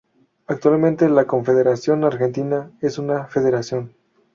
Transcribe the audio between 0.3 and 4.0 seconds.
Actualmente la Confederación Argentina es una federación.